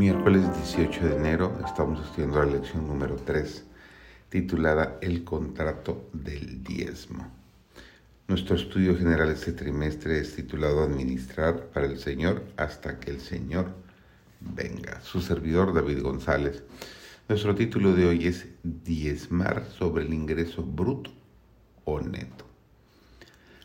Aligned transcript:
Miércoles 0.00 0.46
18 0.56 1.08
de 1.08 1.16
enero 1.16 1.58
estamos 1.62 2.02
estudiando 2.02 2.38
la 2.38 2.50
lección 2.50 2.86
número 2.86 3.16
3 3.16 3.64
titulada 4.30 4.96
El 5.02 5.24
contrato 5.24 6.08
del 6.14 6.64
diezmo. 6.64 7.30
Nuestro 8.26 8.56
estudio 8.56 8.96
general 8.96 9.28
este 9.28 9.52
trimestre 9.52 10.18
es 10.18 10.34
titulado 10.34 10.82
Administrar 10.82 11.66
para 11.66 11.84
el 11.84 11.98
Señor 11.98 12.46
hasta 12.56 12.98
que 12.98 13.10
el 13.10 13.20
Señor 13.20 13.74
venga. 14.40 15.02
Su 15.02 15.20
servidor 15.20 15.74
David 15.74 16.00
González. 16.00 16.62
Nuestro 17.28 17.54
título 17.54 17.92
de 17.92 18.06
hoy 18.06 18.26
es 18.26 18.46
Diezmar 18.62 19.66
sobre 19.66 20.04
el 20.04 20.14
ingreso 20.14 20.62
bruto 20.62 21.10
o 21.84 22.00
neto. 22.00 22.46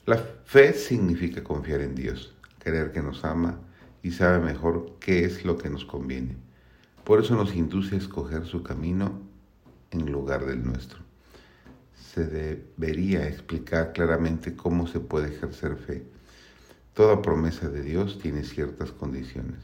La 0.05 0.17
fe 0.17 0.73
significa 0.73 1.41
confiar 1.41 1.79
en 1.79 1.95
Dios, 1.95 2.35
creer 2.59 2.91
que 2.91 3.01
nos 3.01 3.23
ama, 3.23 3.57
y 4.05 4.11
sabe 4.11 4.37
mejor 4.37 4.97
qué 4.99 5.25
es 5.25 5.45
lo 5.45 5.57
que 5.57 5.67
nos 5.67 5.83
conviene. 5.83 6.37
Por 7.03 7.21
eso 7.21 7.33
nos 7.35 7.55
induce 7.55 7.95
a 7.95 7.97
escoger 7.97 8.45
su 8.45 8.61
camino 8.61 9.19
en 9.89 10.11
lugar 10.11 10.45
del 10.45 10.63
nuestro. 10.63 10.99
Se 12.13 12.23
debería 12.23 13.27
explicar 13.27 13.93
claramente 13.93 14.55
cómo 14.55 14.85
se 14.85 14.99
puede 14.99 15.29
ejercer 15.29 15.77
fe. 15.77 16.03
Toda 16.93 17.23
promesa 17.23 17.67
de 17.67 17.81
Dios 17.81 18.19
tiene 18.19 18.43
ciertas 18.43 18.91
condiciones. 18.91 19.57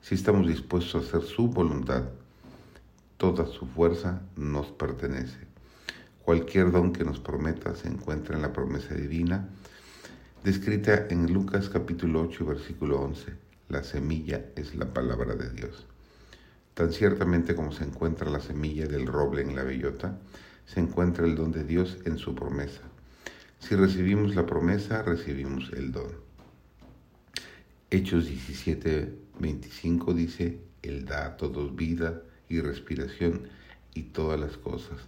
Si 0.00 0.14
estamos 0.14 0.48
dispuestos 0.48 0.94
a 0.94 1.06
hacer 1.06 1.28
su 1.28 1.48
voluntad, 1.48 2.04
toda 3.18 3.44
su 3.44 3.66
fuerza 3.66 4.22
nos 4.34 4.68
pertenece. 4.68 5.46
Cualquier 6.22 6.72
don 6.72 6.94
que 6.94 7.04
nos 7.04 7.20
prometa 7.20 7.76
se 7.76 7.88
encuentra 7.88 8.34
en 8.34 8.40
la 8.40 8.54
promesa 8.54 8.94
divina 8.94 9.46
descrita 10.42 11.06
en 11.08 11.32
Lucas 11.32 11.68
capítulo 11.68 12.22
8 12.22 12.44
versículo 12.46 13.00
11. 13.00 13.51
La 13.68 13.82
semilla 13.82 14.44
es 14.56 14.74
la 14.74 14.92
palabra 14.92 15.34
de 15.34 15.50
Dios. 15.50 15.86
Tan 16.74 16.92
ciertamente 16.92 17.54
como 17.54 17.72
se 17.72 17.84
encuentra 17.84 18.30
la 18.30 18.40
semilla 18.40 18.86
del 18.86 19.06
roble 19.06 19.42
en 19.42 19.54
la 19.54 19.62
bellota, 19.62 20.18
se 20.66 20.80
encuentra 20.80 21.26
el 21.26 21.34
don 21.34 21.52
de 21.52 21.64
Dios 21.64 21.98
en 22.04 22.18
su 22.18 22.34
promesa. 22.34 22.82
Si 23.58 23.76
recibimos 23.76 24.34
la 24.34 24.46
promesa, 24.46 25.02
recibimos 25.02 25.70
el 25.74 25.92
don. 25.92 26.10
Hechos 27.90 28.26
17, 28.26 29.14
25 29.38 30.14
dice, 30.14 30.58
Él 30.82 31.04
da 31.04 31.26
a 31.26 31.36
todos 31.36 31.76
vida 31.76 32.22
y 32.48 32.60
respiración 32.60 33.48
y 33.94 34.04
todas 34.04 34.40
las 34.40 34.56
cosas. 34.56 34.98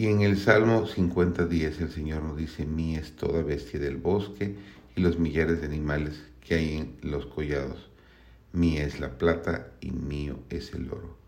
Y 0.00 0.06
en 0.06 0.22
el 0.22 0.38
Salmo 0.38 0.86
50, 0.86 1.44
10 1.44 1.82
el 1.82 1.90
Señor 1.90 2.22
nos 2.22 2.34
dice, 2.34 2.64
mí 2.64 2.96
es 2.96 3.16
toda 3.16 3.42
bestia 3.42 3.78
del 3.78 3.98
bosque 3.98 4.56
y 4.96 5.00
los 5.02 5.18
millares 5.18 5.60
de 5.60 5.66
animales 5.66 6.22
que 6.40 6.54
hay 6.54 6.78
en 6.78 6.96
los 7.02 7.26
collados. 7.26 7.90
Mía 8.54 8.86
es 8.86 8.98
la 8.98 9.18
plata 9.18 9.68
y 9.82 9.90
mío 9.90 10.38
es 10.48 10.72
el 10.72 10.90
oro. 10.90 11.18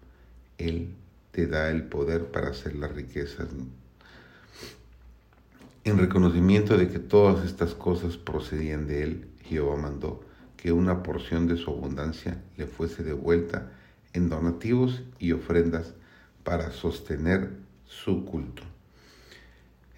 Él 0.56 0.94
te 1.32 1.46
da 1.46 1.68
el 1.68 1.82
poder 1.82 2.30
para 2.30 2.48
hacer 2.48 2.74
las 2.76 2.94
riquezas. 2.94 3.48
En 5.84 5.98
reconocimiento 5.98 6.78
de 6.78 6.88
que 6.88 6.98
todas 6.98 7.44
estas 7.44 7.74
cosas 7.74 8.16
procedían 8.16 8.86
de 8.86 9.02
Él, 9.02 9.28
Jehová 9.42 9.76
mandó 9.76 10.24
que 10.56 10.72
una 10.72 11.02
porción 11.02 11.46
de 11.46 11.58
su 11.58 11.72
abundancia 11.72 12.42
le 12.56 12.66
fuese 12.66 13.02
devuelta 13.02 13.70
en 14.14 14.30
donativos 14.30 15.02
y 15.18 15.32
ofrendas 15.32 15.92
para 16.42 16.72
sostener 16.72 17.50
su 17.84 18.24
culto. 18.24 18.71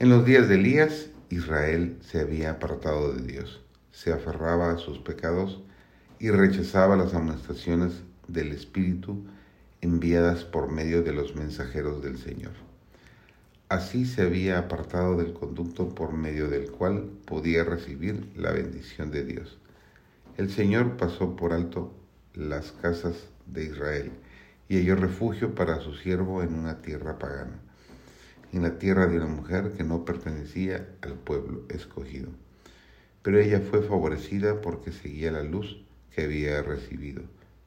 En 0.01 0.09
los 0.09 0.25
días 0.25 0.49
de 0.49 0.57
Elías, 0.57 1.07
Israel 1.31 1.99
se 2.01 2.19
había 2.19 2.51
apartado 2.51 3.15
de 3.15 3.23
Dios, 3.23 3.61
se 3.93 4.13
aferraba 4.13 4.73
a 4.73 4.77
sus 4.77 4.99
pecados 4.99 5.63
y 6.19 6.31
rechazaba 6.31 6.97
las 6.97 7.15
amonestaciones 7.15 8.03
del 8.27 8.51
Espíritu 8.51 9.25
enviadas 9.83 10.43
por 10.43 10.69
medio 10.69 11.05
de 11.05 11.13
los 11.13 11.37
mensajeros 11.37 12.03
del 12.03 12.19
Señor. 12.19 12.51
Así 13.69 14.05
se 14.05 14.23
había 14.23 14.59
apartado 14.59 15.17
del 15.17 15.33
conducto 15.33 15.95
por 15.95 16.13
medio 16.13 16.49
del 16.49 16.73
cual 16.73 17.09
podía 17.25 17.63
recibir 17.63 18.29
la 18.35 18.51
bendición 18.51 19.13
de 19.13 19.25
Dios. 19.25 19.59
El 20.37 20.51
Señor 20.51 20.97
pasó 20.97 21.37
por 21.37 21.53
alto 21.53 21.95
las 22.35 22.73
casas 22.73 23.29
de 23.47 23.67
Israel 23.67 24.11
y 24.69 24.79
halló 24.79 24.97
refugio 24.97 25.55
para 25.55 25.79
su 25.79 25.95
siervo 25.95 26.43
en 26.43 26.55
una 26.55 26.83
tierra 26.83 27.17
pagana 27.17 27.61
en 28.57 28.63
la 28.63 28.79
tierra 28.79 29.09
de 29.09 29.17
una 29.17 29.27
mujer 29.27 29.73
que 29.77 29.83
no 29.83 30.05
pertenecía 30.05 30.89
al 31.03 31.15
pueblo 31.15 31.65
escogido. 31.69 32.29
Pero 33.23 33.41
ella 33.41 33.61
fue 33.61 33.83
favorecida 33.83 34.61
porque 34.61 34.93
seguía 34.93 35.33
la 35.33 35.43
luz 35.43 35.79
que 36.15 36.23
había 36.23 36.63
recibido 36.63 37.23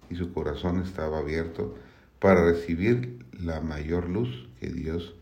y 0.10 0.16
su 0.16 0.32
corazón 0.32 0.82
estaba 0.82 1.20
abierto 1.20 1.76
para 2.20 2.46
recibir 2.46 3.26
la 3.38 3.60
mayor 3.60 4.08
luz 4.08 4.48
que 4.62 4.70
Dios 4.70 5.14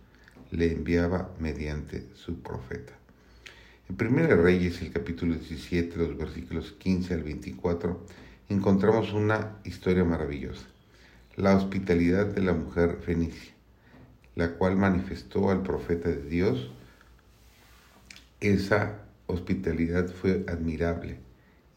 le 0.51 0.71
enviaba 0.71 1.31
mediante 1.39 2.05
su 2.13 2.41
profeta. 2.41 2.93
En 3.89 3.95
1 3.99 4.35
Reyes, 4.35 4.81
el 4.83 4.91
capítulo 4.91 5.33
17, 5.33 5.97
los 5.97 6.15
versículos 6.15 6.73
15 6.73 7.13
al 7.15 7.23
24, 7.23 8.05
encontramos 8.49 9.13
una 9.13 9.57
historia 9.63 10.03
maravillosa, 10.03 10.65
la 11.35 11.55
hospitalidad 11.55 12.27
de 12.27 12.41
la 12.41 12.53
mujer 12.53 12.99
fenicia 13.03 13.54
la 14.35 14.51
cual 14.53 14.77
manifestó 14.77 15.49
al 15.49 15.63
profeta 15.63 16.09
de 16.09 16.23
Dios. 16.23 16.71
Esa 18.39 18.99
hospitalidad 19.27 20.07
fue 20.09 20.45
admirable 20.47 21.17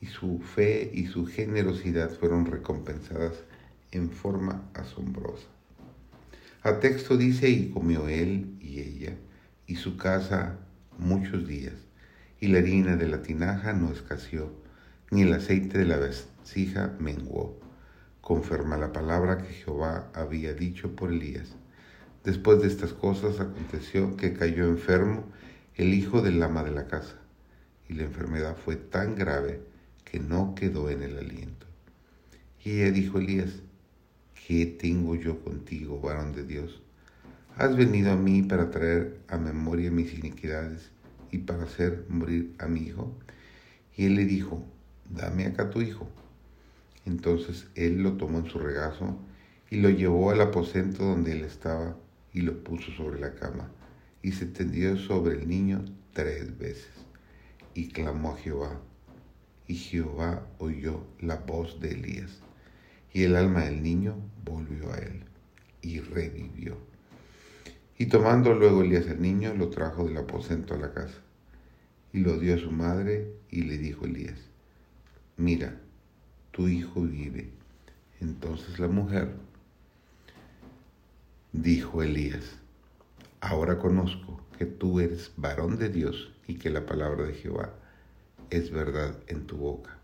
y 0.00 0.06
su 0.06 0.40
fe 0.40 0.90
y 0.92 1.06
su 1.06 1.26
generosidad 1.26 2.10
fueron 2.10 2.46
recompensadas 2.46 3.34
en 3.90 4.10
forma 4.10 4.68
asombrosa. 4.74 5.46
A 6.62 6.80
texto 6.80 7.16
dice, 7.16 7.48
y 7.48 7.70
comió 7.70 8.08
él 8.08 8.56
y 8.60 8.80
ella 8.80 9.16
y 9.68 9.76
su 9.76 9.96
casa 9.96 10.58
muchos 10.98 11.46
días, 11.46 11.74
y 12.40 12.48
la 12.48 12.58
harina 12.58 12.96
de 12.96 13.06
la 13.06 13.22
tinaja 13.22 13.74
no 13.74 13.92
escaseó, 13.92 14.50
ni 15.10 15.22
el 15.22 15.32
aceite 15.34 15.78
de 15.78 15.84
la 15.84 15.98
vasija 15.98 16.94
menguó, 16.98 17.60
conforme 18.20 18.78
la 18.78 18.92
palabra 18.92 19.38
que 19.38 19.52
Jehová 19.52 20.10
había 20.14 20.54
dicho 20.54 20.96
por 20.96 21.12
Elías. 21.12 21.54
Después 22.28 22.60
de 22.60 22.68
estas 22.68 22.92
cosas 22.92 23.40
aconteció 23.40 24.14
que 24.18 24.34
cayó 24.34 24.66
enfermo 24.66 25.24
el 25.76 25.94
hijo 25.94 26.20
del 26.20 26.42
ama 26.42 26.62
de 26.62 26.72
la 26.72 26.86
casa, 26.86 27.14
y 27.88 27.94
la 27.94 28.02
enfermedad 28.02 28.54
fue 28.54 28.76
tan 28.76 29.14
grave 29.14 29.62
que 30.04 30.20
no 30.20 30.54
quedó 30.54 30.90
en 30.90 31.02
el 31.02 31.16
aliento. 31.16 31.66
Y 32.62 32.72
ella 32.72 32.90
dijo 32.90 33.16
a 33.16 33.22
Elías, 33.22 33.62
¿qué 34.46 34.66
tengo 34.66 35.14
yo 35.14 35.40
contigo, 35.42 36.02
varón 36.02 36.34
de 36.34 36.44
Dios? 36.44 36.82
Has 37.56 37.74
venido 37.74 38.12
a 38.12 38.16
mí 38.16 38.42
para 38.42 38.70
traer 38.70 39.20
a 39.28 39.38
memoria 39.38 39.90
mis 39.90 40.12
iniquidades 40.12 40.90
y 41.32 41.38
para 41.38 41.62
hacer 41.62 42.04
morir 42.10 42.54
a 42.58 42.66
mi 42.66 42.80
hijo. 42.80 43.10
Y 43.96 44.04
él 44.04 44.16
le 44.16 44.26
dijo, 44.26 44.62
dame 45.08 45.46
acá 45.46 45.70
tu 45.70 45.80
hijo. 45.80 46.06
Entonces 47.06 47.68
él 47.74 48.02
lo 48.02 48.18
tomó 48.18 48.40
en 48.40 48.50
su 48.50 48.58
regazo 48.58 49.18
y 49.70 49.76
lo 49.80 49.88
llevó 49.88 50.30
al 50.30 50.42
aposento 50.42 51.06
donde 51.06 51.32
él 51.32 51.44
estaba 51.46 51.96
y 52.32 52.42
lo 52.42 52.62
puso 52.62 52.92
sobre 52.92 53.20
la 53.20 53.34
cama, 53.34 53.70
y 54.22 54.32
se 54.32 54.46
tendió 54.46 54.96
sobre 54.96 55.36
el 55.36 55.48
niño 55.48 55.84
tres 56.12 56.56
veces, 56.58 56.92
y 57.74 57.88
clamó 57.88 58.32
a 58.32 58.36
Jehová, 58.36 58.80
y 59.66 59.74
Jehová 59.74 60.46
oyó 60.58 61.06
la 61.20 61.36
voz 61.36 61.80
de 61.80 61.92
Elías, 61.92 62.40
y 63.12 63.24
el 63.24 63.36
alma 63.36 63.64
del 63.64 63.82
niño 63.82 64.16
volvió 64.44 64.92
a 64.92 64.98
él, 64.98 65.24
y 65.82 66.00
revivió. 66.00 66.76
Y 67.98 68.06
tomando 68.06 68.54
luego 68.54 68.82
Elías 68.82 69.08
al 69.08 69.20
niño, 69.20 69.54
lo 69.54 69.70
trajo 69.70 70.04
del 70.04 70.16
aposento 70.16 70.74
a 70.74 70.78
la 70.78 70.92
casa, 70.92 71.18
y 72.12 72.20
lo 72.20 72.38
dio 72.38 72.54
a 72.54 72.58
su 72.58 72.70
madre, 72.70 73.32
y 73.50 73.62
le 73.62 73.78
dijo 73.78 74.04
Elías, 74.04 74.38
mira, 75.36 75.80
tu 76.50 76.68
hijo 76.68 77.02
vive. 77.02 77.50
Entonces 78.20 78.78
la 78.78 78.88
mujer 78.88 79.32
dijo 81.62 82.02
Elías, 82.04 82.56
ahora 83.40 83.78
conozco 83.78 84.40
que 84.56 84.64
tú 84.64 85.00
eres 85.00 85.32
varón 85.36 85.76
de 85.76 85.88
Dios 85.88 86.32
y 86.46 86.54
que 86.54 86.70
la 86.70 86.86
palabra 86.86 87.24
de 87.24 87.34
Jehová 87.34 87.74
es 88.50 88.70
verdad 88.70 89.16
en 89.26 89.46
tu 89.46 89.56
boca. 89.56 89.98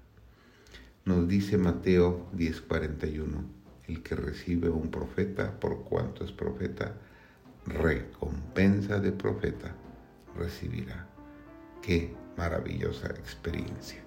Nos 1.04 1.28
dice 1.28 1.56
Mateo 1.56 2.26
10:41, 2.32 3.44
el 3.86 4.02
que 4.02 4.16
recibe 4.16 4.68
un 4.68 4.90
profeta 4.90 5.60
por 5.60 5.84
cuanto 5.84 6.24
es 6.24 6.32
profeta, 6.32 6.96
recompensa 7.66 8.98
de 8.98 9.12
profeta 9.12 9.74
recibirá. 10.36 11.06
Qué 11.82 12.12
maravillosa 12.36 13.08
experiencia. 13.08 14.03